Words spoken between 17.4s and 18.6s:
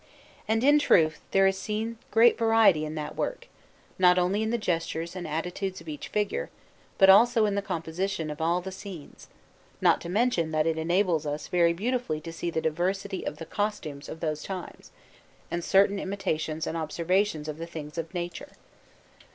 of the things of nature.